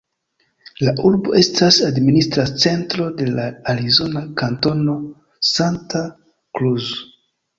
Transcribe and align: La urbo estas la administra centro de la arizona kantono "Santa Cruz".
La 0.85 0.93
urbo 1.09 1.33
estas 1.39 1.75
la 1.81 1.89
administra 1.93 2.45
centro 2.63 3.05
de 3.19 3.27
la 3.35 3.45
arizona 3.73 4.23
kantono 4.43 4.97
"Santa 5.53 6.01
Cruz". 6.59 6.91